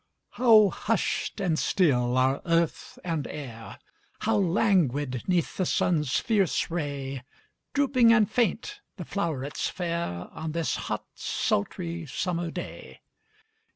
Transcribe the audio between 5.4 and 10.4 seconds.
the sun's fierce ray Drooping and faint the flowrets fair,